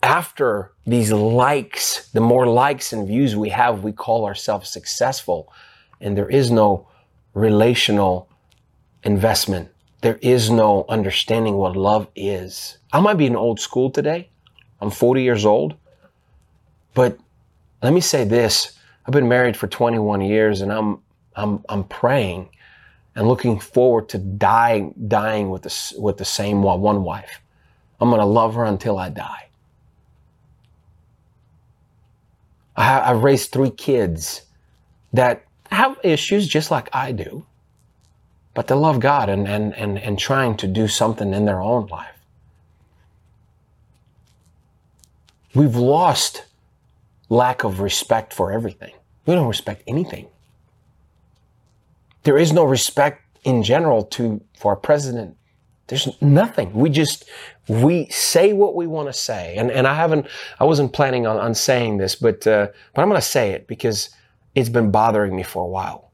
after 0.04 0.74
these 0.86 1.12
likes, 1.12 2.10
the 2.10 2.22
more 2.22 2.46
likes 2.46 2.92
and 2.92 3.08
views 3.08 3.36
we 3.36 3.50
have, 3.50 3.84
we 3.84 3.94
call 3.94 4.26
ourselves 4.26 4.70
successful. 4.70 5.52
And 6.02 6.18
there 6.18 6.30
is 6.30 6.52
no 6.52 6.88
relational 7.34 8.30
investment. 9.04 9.70
There 10.02 10.20
is 10.22 10.50
no 10.50 10.86
understanding 10.90 11.56
what 11.56 11.78
love 11.78 12.08
is. 12.16 12.78
I 12.92 13.00
might 13.00 13.18
be 13.18 13.28
an 13.28 13.38
old 13.38 13.62
school 13.62 13.90
today. 13.90 14.30
I'm 14.84 14.92
40 14.92 15.24
years 15.24 15.46
old. 15.46 15.76
But 16.94 17.18
let 17.82 17.94
me 17.94 18.02
say 18.02 18.26
this. 18.26 18.78
I've 19.06 19.14
been 19.14 19.30
married 19.30 19.56
for 19.56 19.68
21 19.68 20.20
years 20.22 20.60
and 20.60 20.74
I'm, 20.74 21.00
I'm, 21.38 21.64
I'm 21.70 21.86
praying 21.86 22.50
and 23.16 23.28
looking 23.28 23.60
forward 23.60 24.10
to 24.10 24.18
dying, 24.18 24.94
dying 25.08 25.50
with 25.50 25.62
the, 25.62 25.94
with 25.98 26.18
the 26.18 26.26
same 26.26 26.62
one 26.64 27.04
wife. 27.04 27.40
I'm 28.02 28.10
going 28.10 28.20
to 28.20 28.26
love 28.26 28.56
her 28.56 28.66
until 28.66 28.98
I 28.98 29.08
die. 29.08 29.48
I, 32.76 32.84
have 32.84 33.24
raised 33.24 33.52
three 33.52 33.70
kids 33.70 34.42
that 35.14 35.46
have 35.72 35.98
issues 36.04 36.46
just 36.46 36.72
like 36.72 36.90
I 36.92 37.14
do, 37.14 37.46
but 38.54 38.68
they 38.68 38.76
love 38.76 39.00
God 39.00 39.30
and, 39.30 39.48
and, 39.48 39.74
and, 39.76 39.98
and 39.98 40.20
trying 40.20 40.58
to 40.58 40.68
do 40.68 40.90
something 40.90 41.34
in 41.34 41.46
their 41.46 41.62
own 41.62 41.88
life. 41.88 42.13
We've 45.56 45.76
lost 45.76 46.46
lack 47.30 47.64
of 47.64 47.80
respect 47.80 48.34
for 48.34 48.52
everything. 48.52 48.94
We 49.26 49.36
don't 49.36 49.48
respect 49.48 49.84
anything. 49.88 50.28
There 52.24 52.38
is 52.38 52.54
no 52.54 52.64
respect 52.64 53.22
in 53.44 53.64
general 53.64 54.04
to 54.06 54.42
for 54.58 54.72
our 54.72 54.78
president 54.78 55.38
there's 55.88 56.22
nothing. 56.22 56.74
We 56.74 56.90
just, 56.90 57.30
we 57.68 58.08
say 58.08 58.54
what 58.54 58.76
we 58.76 58.88
want 58.88 59.10
to 59.10 59.14
say. 59.14 59.56
And, 59.58 59.70
and 59.70 59.86
I 59.86 59.96
haven't, 59.96 60.28
I 60.60 60.64
wasn't 60.64 60.94
planning 60.94 61.28
on, 61.28 61.38
on 61.38 61.54
saying 61.54 61.98
this, 61.98 62.16
but, 62.16 62.48
uh, 62.48 62.68
but 62.94 63.02
I'm 63.02 63.10
going 63.10 63.20
to 63.20 63.28
say 63.28 63.52
it 63.52 63.68
because 63.68 64.10
it's 64.56 64.70
been 64.70 64.92
bothering 64.92 65.36
me 65.36 65.44
for 65.44 65.64
a 65.64 65.68
while. 65.68 66.12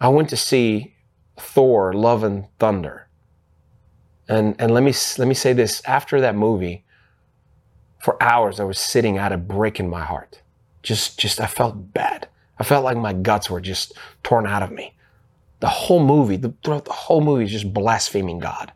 I 0.00 0.08
went 0.08 0.30
to 0.30 0.36
see 0.36 0.94
Thor, 1.38 1.92
Love 1.92 2.24
and 2.24 2.46
Thunder. 2.58 3.08
And, 4.28 4.56
and 4.58 4.72
let 4.72 4.82
me, 4.82 4.94
let 5.18 5.28
me 5.28 5.34
say 5.34 5.52
this 5.52 5.82
after 5.84 6.20
that 6.20 6.34
movie, 6.34 6.84
for 8.02 8.22
hours, 8.22 8.60
I 8.60 8.64
was 8.64 8.78
sitting 8.78 9.16
at 9.16 9.32
a 9.32 9.36
break 9.36 9.80
in 9.80 9.88
my 9.88 10.02
heart. 10.02 10.42
Just, 10.82 11.18
just, 11.18 11.40
I 11.40 11.46
felt 11.46 11.92
bad. 11.94 12.28
I 12.58 12.64
felt 12.64 12.84
like 12.84 12.96
my 12.96 13.12
guts 13.12 13.48
were 13.48 13.60
just 13.60 13.92
torn 14.22 14.46
out 14.46 14.62
of 14.62 14.72
me 14.72 14.94
the 15.62 15.68
whole 15.68 16.04
movie, 16.04 16.34
the, 16.36 16.52
throughout 16.64 16.84
the 16.84 16.92
whole 16.92 17.20
movie 17.20 17.44
is 17.44 17.52
just 17.52 17.72
blaspheming 17.72 18.40
God 18.40 18.72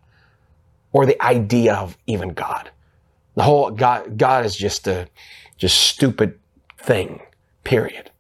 or 0.93 1.05
the 1.05 1.21
idea 1.21 1.75
of 1.75 1.99
even 2.07 2.29
God. 2.29 2.71
The 3.35 3.43
whole 3.43 3.73
God, 3.73 4.17
God 4.17 4.47
is 4.47 4.55
just 4.55 4.87
a 4.87 5.09
just 5.57 5.81
stupid 5.81 6.39
thing, 6.79 7.21
period. 7.65 8.13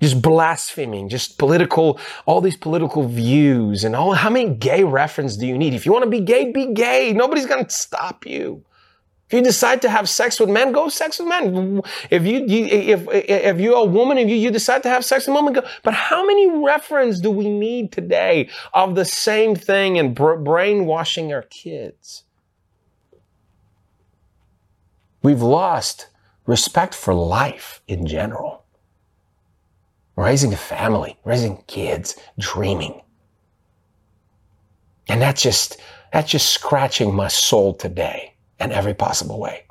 Just 0.00 0.22
blaspheming, 0.22 1.08
just 1.08 1.36
political, 1.36 1.98
all 2.26 2.40
these 2.40 2.56
political 2.56 3.08
views 3.08 3.82
and 3.82 3.96
all, 3.96 4.14
how 4.14 4.30
many 4.30 4.54
gay 4.54 4.84
reference 4.84 5.36
do 5.36 5.44
you 5.44 5.58
need? 5.58 5.74
If 5.74 5.84
you 5.84 5.90
want 5.90 6.04
to 6.04 6.10
be 6.10 6.20
gay, 6.20 6.52
be 6.52 6.72
gay. 6.72 7.12
Nobody's 7.12 7.46
going 7.46 7.64
to 7.64 7.70
stop 7.70 8.24
you. 8.24 8.64
If 9.28 9.34
you 9.34 9.42
decide 9.42 9.82
to 9.82 9.90
have 9.90 10.08
sex 10.08 10.40
with 10.40 10.48
men, 10.48 10.72
go 10.72 10.88
sex 10.88 11.18
with 11.18 11.28
men. 11.28 11.82
If 12.10 12.24
you, 12.24 12.46
you 12.46 12.64
if 12.64 13.06
if 13.12 13.60
you're 13.60 13.76
a 13.76 13.84
woman 13.84 14.16
and 14.16 14.30
you, 14.30 14.36
you 14.36 14.50
decide 14.50 14.82
to 14.84 14.88
have 14.88 15.04
sex 15.04 15.26
with 15.26 15.36
women, 15.36 15.52
go. 15.52 15.68
But 15.82 15.92
how 15.92 16.24
many 16.24 16.64
reference 16.64 17.20
do 17.20 17.30
we 17.30 17.50
need 17.50 17.92
today 17.92 18.48
of 18.72 18.94
the 18.94 19.04
same 19.04 19.54
thing 19.54 19.98
and 19.98 20.14
brainwashing 20.14 21.30
our 21.34 21.42
kids? 21.42 22.24
We've 25.22 25.42
lost 25.42 26.08
respect 26.46 26.94
for 26.94 27.12
life 27.12 27.82
in 27.86 28.06
general. 28.06 28.64
Raising 30.16 30.54
a 30.54 30.56
family, 30.56 31.18
raising 31.26 31.58
kids, 31.66 32.18
dreaming. 32.38 33.02
And 35.06 35.20
that's 35.20 35.42
just, 35.42 35.80
that's 36.14 36.30
just 36.30 36.50
scratching 36.50 37.14
my 37.14 37.28
soul 37.28 37.74
today 37.74 38.34
in 38.60 38.72
every 38.72 38.94
possible 38.94 39.38
way. 39.38 39.64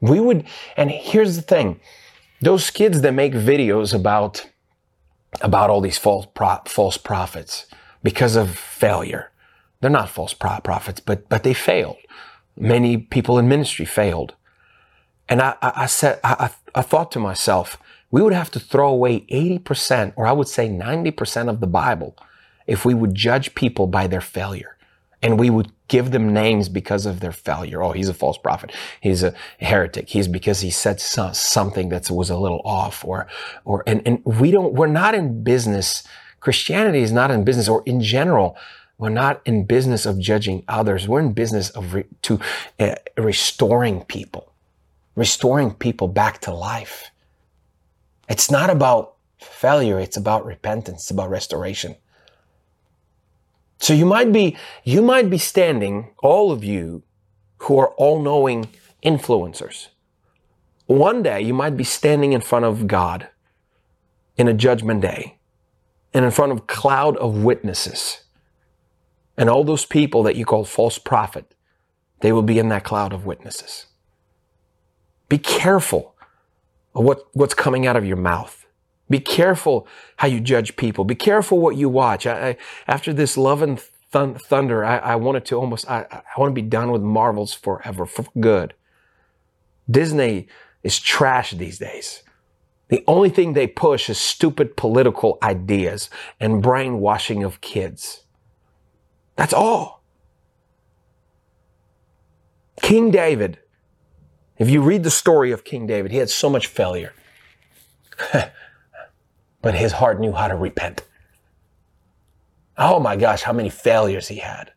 We 0.00 0.20
would, 0.20 0.46
and 0.76 0.90
here's 0.90 1.36
the 1.36 1.42
thing 1.42 1.80
those 2.40 2.70
kids 2.70 3.02
that 3.02 3.12
make 3.12 3.34
videos 3.34 3.94
about, 3.94 4.46
about 5.42 5.68
all 5.68 5.80
these 5.80 5.98
false, 5.98 6.26
pro, 6.34 6.58
false 6.66 6.96
prophets 6.96 7.66
because 8.02 8.34
of 8.34 8.56
failure, 8.56 9.30
they're 9.80 9.90
not 9.90 10.08
false 10.08 10.32
pro- 10.32 10.60
prophets, 10.60 11.00
but, 11.00 11.28
but 11.28 11.42
they 11.42 11.54
failed. 11.54 11.98
Many 12.56 12.96
people 12.96 13.38
in 13.38 13.48
ministry 13.48 13.84
failed. 13.84 14.34
And 15.28 15.40
I, 15.42 15.54
I, 15.60 15.72
I 15.76 15.86
said, 15.86 16.18
I, 16.24 16.50
I 16.74 16.82
thought 16.82 17.12
to 17.12 17.18
myself, 17.18 17.78
we 18.10 18.22
would 18.22 18.32
have 18.32 18.50
to 18.52 18.60
throw 18.60 18.88
away 18.90 19.20
80%, 19.30 20.14
or 20.16 20.26
I 20.26 20.32
would 20.32 20.48
say 20.48 20.68
90% 20.68 21.48
of 21.48 21.60
the 21.60 21.66
Bible 21.66 22.16
if 22.66 22.84
we 22.84 22.94
would 22.94 23.14
judge 23.14 23.54
people 23.54 23.86
by 23.86 24.06
their 24.06 24.20
failure 24.20 24.76
And 25.22 25.38
we 25.38 25.50
would 25.50 25.70
give 25.88 26.12
them 26.12 26.32
names 26.32 26.68
because 26.68 27.04
of 27.04 27.20
their 27.20 27.32
failure. 27.32 27.82
Oh, 27.82 27.92
he's 27.92 28.08
a 28.08 28.14
false 28.14 28.38
prophet. 28.38 28.72
He's 29.02 29.22
a 29.22 29.34
heretic. 29.58 30.08
He's 30.08 30.28
because 30.28 30.60
he 30.60 30.70
said 30.70 30.98
something 31.00 31.90
that 31.90 32.10
was 32.10 32.30
a 32.30 32.38
little 32.38 32.62
off 32.64 33.04
or, 33.04 33.26
or, 33.64 33.82
and, 33.86 34.00
and 34.06 34.22
we 34.24 34.50
don't, 34.50 34.72
we're 34.72 34.86
not 34.86 35.14
in 35.14 35.44
business. 35.44 36.04
Christianity 36.40 37.00
is 37.00 37.12
not 37.12 37.30
in 37.30 37.44
business 37.44 37.68
or 37.68 37.82
in 37.84 38.00
general. 38.00 38.56
We're 38.96 39.10
not 39.10 39.40
in 39.44 39.64
business 39.64 40.06
of 40.06 40.18
judging 40.18 40.62
others. 40.68 41.08
We're 41.08 41.20
in 41.20 41.32
business 41.32 41.70
of 41.70 41.94
re, 41.94 42.04
to 42.22 42.40
uh, 42.78 42.94
restoring 43.16 44.04
people, 44.04 44.52
restoring 45.16 45.74
people 45.74 46.08
back 46.08 46.40
to 46.42 46.52
life. 46.52 47.10
It's 48.28 48.50
not 48.50 48.70
about 48.70 49.16
failure. 49.38 49.98
It's 49.98 50.16
about 50.16 50.44
repentance. 50.44 51.02
It's 51.02 51.10
about 51.10 51.30
restoration. 51.30 51.96
So 53.80 53.94
you 53.94 54.04
might 54.04 54.30
be, 54.30 54.56
you 54.84 55.02
might 55.02 55.30
be 55.30 55.38
standing, 55.38 56.10
all 56.22 56.52
of 56.52 56.62
you 56.62 57.02
who 57.58 57.78
are 57.78 57.88
all 57.94 58.22
knowing 58.22 58.68
influencers. 59.02 59.88
One 60.86 61.22
day 61.22 61.40
you 61.40 61.54
might 61.54 61.76
be 61.76 61.84
standing 61.84 62.32
in 62.32 62.40
front 62.40 62.66
of 62.66 62.86
God 62.86 63.28
in 64.36 64.48
a 64.48 64.54
judgment 64.54 65.00
day 65.00 65.38
and 66.12 66.24
in 66.24 66.30
front 66.30 66.52
of 66.52 66.66
cloud 66.66 67.16
of 67.16 67.42
witnesses. 67.42 68.22
And 69.36 69.48
all 69.48 69.64
those 69.64 69.86
people 69.86 70.22
that 70.24 70.36
you 70.36 70.44
call 70.44 70.64
false 70.64 70.98
prophet, 70.98 71.54
they 72.20 72.32
will 72.32 72.42
be 72.42 72.58
in 72.58 72.68
that 72.68 72.84
cloud 72.84 73.12
of 73.12 73.24
witnesses. 73.24 73.86
Be 75.28 75.38
careful 75.38 76.14
of 76.94 77.04
what, 77.04 77.28
what's 77.32 77.54
coming 77.54 77.86
out 77.86 77.96
of 77.96 78.04
your 78.04 78.16
mouth. 78.16 78.59
Be 79.10 79.18
careful 79.18 79.86
how 80.16 80.28
you 80.28 80.40
judge 80.40 80.76
people. 80.76 81.04
Be 81.04 81.16
careful 81.16 81.58
what 81.58 81.76
you 81.76 81.88
watch. 81.88 82.26
I, 82.26 82.50
I, 82.50 82.56
after 82.86 83.12
this 83.12 83.36
Love 83.36 83.60
and 83.60 83.82
th- 84.12 84.38
Thunder, 84.38 84.84
I, 84.84 84.98
I, 84.98 85.16
wanted 85.16 85.44
to 85.46 85.56
almost, 85.56 85.90
I 85.90 86.22
want 86.38 86.50
to 86.50 86.62
be 86.62 86.66
done 86.66 86.92
with 86.92 87.02
Marvels 87.02 87.52
forever, 87.52 88.06
for 88.06 88.24
good. 88.38 88.74
Disney 89.90 90.46
is 90.84 91.00
trash 91.00 91.50
these 91.50 91.78
days. 91.78 92.22
The 92.88 93.02
only 93.06 93.30
thing 93.30 93.52
they 93.52 93.66
push 93.66 94.08
is 94.08 94.18
stupid 94.18 94.76
political 94.76 95.38
ideas 95.42 96.08
and 96.38 96.62
brainwashing 96.62 97.42
of 97.42 97.60
kids. 97.60 98.24
That's 99.36 99.52
all. 99.52 100.02
King 102.80 103.10
David, 103.10 103.58
if 104.58 104.68
you 104.68 104.82
read 104.82 105.02
the 105.02 105.10
story 105.10 105.50
of 105.50 105.64
King 105.64 105.86
David, 105.86 106.12
he 106.12 106.18
had 106.18 106.30
so 106.30 106.48
much 106.48 106.68
failure. 106.68 107.12
but 109.62 109.74
his 109.74 109.92
heart 109.92 110.20
knew 110.20 110.32
how 110.32 110.48
to 110.48 110.56
repent. 110.56 111.02
Oh 112.76 112.98
my 112.98 113.16
gosh, 113.16 113.42
how 113.42 113.52
many 113.52 113.68
failures 113.68 114.28
he 114.28 114.36
had. 114.36 114.72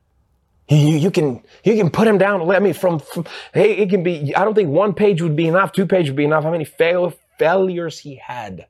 You, 0.68 0.98
you 0.98 1.12
can 1.12 1.42
you 1.64 1.76
can 1.76 1.90
put 1.90 2.08
him 2.08 2.18
down. 2.18 2.50
I 2.50 2.60
mean, 2.60 2.74
from, 2.74 3.00
from 3.00 3.26
hey, 3.54 3.74
it 3.74 3.90
can 3.90 4.04
be. 4.04 4.36
I 4.36 4.44
don't 4.44 4.56
think 4.56 4.70
one 4.70 4.94
page 4.94 5.22
would 5.22 5.36
be 5.36 5.48
enough. 5.48 5.72
Two 5.72 5.86
pages 5.86 6.12
would 6.12 6.18
be 6.18 6.26
enough. 6.26 6.44
How 6.44 6.52
many 6.52 6.66
fail, 6.66 7.14
failures 7.38 8.00
he 8.00 8.16
had, 8.16 8.68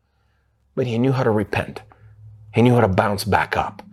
but 0.75 0.87
he 0.87 0.97
knew 0.97 1.11
how 1.11 1.23
to 1.23 1.31
repent. 1.31 1.81
He 2.53 2.61
knew 2.61 2.75
how 2.75 2.81
to 2.81 2.87
bounce 2.87 3.23
back 3.23 3.55
up, 3.55 3.83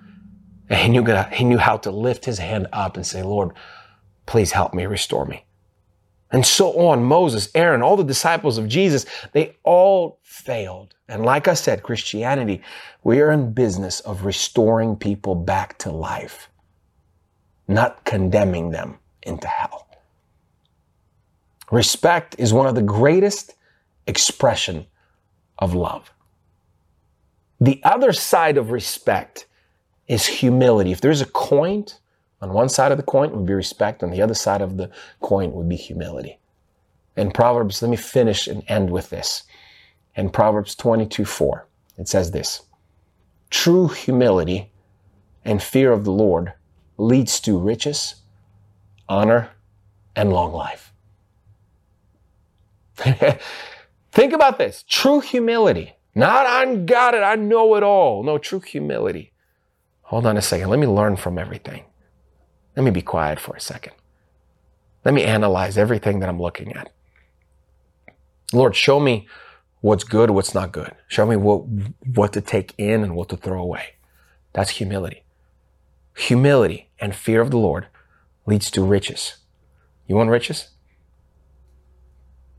and 0.68 0.78
he 0.78 0.88
knew 0.88 1.04
he 1.32 1.44
knew 1.44 1.58
how 1.58 1.76
to 1.78 1.90
lift 1.90 2.24
his 2.24 2.38
hand 2.38 2.66
up 2.72 2.96
and 2.96 3.06
say, 3.06 3.22
"Lord, 3.22 3.52
please 4.26 4.52
help 4.52 4.74
me, 4.74 4.86
restore 4.86 5.26
me." 5.26 5.44
And 6.32 6.46
so 6.46 6.88
on. 6.88 7.02
Moses, 7.02 7.48
Aaron, 7.54 7.82
all 7.82 7.96
the 7.96 8.04
disciples 8.04 8.56
of 8.56 8.68
Jesus, 8.68 9.06
they 9.32 9.56
all 9.64 10.20
failed. 10.22 10.94
And 11.08 11.24
like 11.24 11.48
I 11.48 11.54
said, 11.54 11.82
Christianity, 11.82 12.62
we 13.02 13.20
are 13.20 13.32
in 13.32 13.52
business 13.52 14.00
of 14.00 14.24
restoring 14.24 14.96
people 14.96 15.34
back 15.34 15.76
to 15.78 15.90
life, 15.90 16.48
not 17.66 18.04
condemning 18.04 18.70
them 18.70 18.98
into 19.22 19.48
hell. 19.48 19.88
Respect 21.70 22.36
is 22.38 22.52
one 22.52 22.66
of 22.66 22.74
the 22.74 22.82
greatest 22.82 23.54
expression 24.06 24.86
of 25.58 25.74
love. 25.74 26.12
The 27.60 27.80
other 27.84 28.12
side 28.12 28.56
of 28.56 28.70
respect 28.70 29.46
is 30.08 30.26
humility. 30.26 30.92
If 30.92 31.00
there's 31.00 31.20
a 31.20 31.26
coin, 31.26 31.86
on 32.40 32.52
one 32.52 32.68
side 32.68 32.92
of 32.92 32.98
the 32.98 33.04
coin 33.04 33.32
would 33.32 33.46
be 33.46 33.52
respect, 33.52 34.02
on 34.02 34.10
the 34.10 34.22
other 34.22 34.34
side 34.34 34.62
of 34.62 34.76
the 34.76 34.90
coin 35.20 35.52
would 35.52 35.68
be 35.68 35.76
humility. 35.76 36.38
In 37.16 37.30
Proverbs, 37.30 37.82
let 37.82 37.90
me 37.90 37.96
finish 37.96 38.46
and 38.46 38.62
end 38.68 38.90
with 38.90 39.10
this 39.10 39.42
in 40.14 40.30
Proverbs 40.30 40.74
22 40.74 41.24
4. 41.24 41.66
It 41.98 42.08
says 42.08 42.30
this 42.30 42.62
True 43.50 43.88
humility 43.88 44.72
and 45.44 45.62
fear 45.62 45.92
of 45.92 46.04
the 46.04 46.12
Lord 46.12 46.52
leads 46.96 47.40
to 47.40 47.58
riches, 47.58 48.16
honor, 49.08 49.50
and 50.16 50.32
long 50.32 50.52
life. 50.52 50.92
Think 54.12 54.32
about 54.32 54.58
this 54.58 54.84
true 54.88 55.20
humility. 55.20 55.94
Not 56.14 56.46
I 56.46 56.74
got 56.74 57.14
it, 57.14 57.22
I 57.22 57.36
know 57.36 57.76
it 57.76 57.82
all. 57.82 58.22
No, 58.22 58.38
true 58.38 58.60
humility. 58.60 59.32
Hold 60.02 60.26
on 60.26 60.36
a 60.36 60.42
second. 60.42 60.68
Let 60.68 60.78
me 60.78 60.86
learn 60.86 61.16
from 61.16 61.38
everything. 61.38 61.84
Let 62.76 62.84
me 62.84 62.90
be 62.90 63.02
quiet 63.02 63.40
for 63.40 63.56
a 63.56 63.60
second. 63.60 63.92
Let 65.04 65.14
me 65.14 65.24
analyze 65.24 65.78
everything 65.78 66.20
that 66.20 66.28
I'm 66.28 66.40
looking 66.40 66.72
at. 66.72 66.92
Lord, 68.52 68.76
show 68.76 69.00
me 69.00 69.26
what's 69.80 70.04
good, 70.04 70.30
what's 70.30 70.54
not 70.54 70.72
good. 70.72 70.94
Show 71.08 71.26
me 71.26 71.36
what, 71.36 71.64
what 72.14 72.32
to 72.34 72.40
take 72.40 72.74
in 72.76 73.02
and 73.02 73.14
what 73.14 73.28
to 73.30 73.36
throw 73.36 73.60
away. 73.60 73.94
That's 74.52 74.70
humility. 74.70 75.22
Humility 76.16 76.90
and 76.98 77.14
fear 77.14 77.40
of 77.40 77.50
the 77.50 77.58
Lord 77.58 77.86
leads 78.46 78.70
to 78.72 78.84
riches. 78.84 79.36
You 80.06 80.16
want 80.16 80.30
riches? 80.30 80.68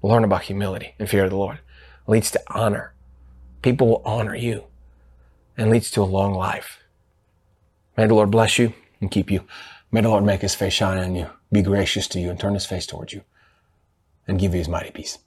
Learn 0.02 0.24
about 0.24 0.43
humility 0.43 0.95
and 0.97 1.10
fear 1.10 1.26
of 1.26 1.30
the 1.30 1.38
Lord. 1.38 1.60
It 2.08 2.12
leads 2.12 2.32
to 2.32 2.41
honor. 2.47 2.93
People 3.62 3.88
will 3.88 4.02
honor 4.04 4.36
you 4.36 4.63
and 5.58 5.69
leads 5.69 5.91
to 5.91 6.02
a 6.02 6.04
long 6.04 6.34
life. 6.34 6.80
May 7.95 8.08
the 8.08 8.15
Lord 8.15 8.32
bless 8.32 8.58
you 8.58 8.74
and 9.00 9.12
keep 9.12 9.30
you. 9.30 9.43
May 9.91 10.01
the 10.01 10.10
Lord 10.10 10.23
make 10.23 10.41
his 10.41 10.56
face 10.56 10.73
shine 10.73 10.97
on 10.97 11.15
you, 11.15 11.30
be 11.51 11.62
gracious 11.62 12.08
to 12.10 12.19
you, 12.19 12.30
and 12.30 12.39
turn 12.39 12.54
his 12.54 12.65
face 12.65 12.86
towards 12.86 13.12
you, 13.12 13.23
and 14.25 14.39
give 14.39 14.54
you 14.54 14.60
his 14.60 14.69
mighty 14.69 14.91
peace. 14.91 15.17